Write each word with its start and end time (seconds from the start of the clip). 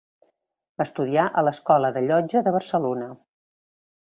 Va 0.81 0.87
estudiar 0.89 1.25
a 1.27 1.43
l'Escola 1.47 1.93
de 1.99 2.03
Llotja 2.09 2.43
de 2.49 2.55
Barcelona. 2.57 3.13